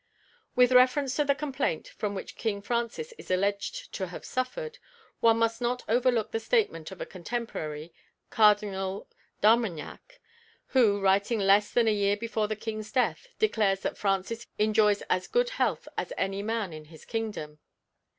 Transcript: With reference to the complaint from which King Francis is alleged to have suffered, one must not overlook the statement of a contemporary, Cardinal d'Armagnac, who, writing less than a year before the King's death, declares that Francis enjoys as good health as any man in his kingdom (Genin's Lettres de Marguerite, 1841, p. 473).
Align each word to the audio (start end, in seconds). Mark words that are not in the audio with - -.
With 0.55 0.71
reference 0.71 1.15
to 1.17 1.23
the 1.25 1.35
complaint 1.35 1.89
from 1.89 2.15
which 2.15 2.35
King 2.35 2.59
Francis 2.63 3.13
is 3.19 3.29
alleged 3.29 3.93
to 3.93 4.07
have 4.07 4.25
suffered, 4.25 4.79
one 5.19 5.37
must 5.37 5.61
not 5.61 5.83
overlook 5.87 6.31
the 6.31 6.39
statement 6.39 6.89
of 6.89 7.01
a 7.01 7.05
contemporary, 7.05 7.93
Cardinal 8.31 9.07
d'Armagnac, 9.41 10.19
who, 10.69 10.99
writing 10.99 11.37
less 11.39 11.69
than 11.71 11.87
a 11.87 11.93
year 11.93 12.17
before 12.17 12.47
the 12.47 12.55
King's 12.55 12.91
death, 12.91 13.27
declares 13.37 13.81
that 13.81 13.95
Francis 13.95 14.47
enjoys 14.57 15.03
as 15.03 15.27
good 15.27 15.51
health 15.51 15.87
as 15.99 16.11
any 16.17 16.41
man 16.41 16.73
in 16.73 16.85
his 16.85 17.05
kingdom 17.05 17.19
(Genin's 17.19 17.19
Lettres 17.21 17.33
de 17.33 17.61
Marguerite, 17.61 17.61
1841, 17.61 17.61
p. 17.61 17.61
473). 17.61 17.61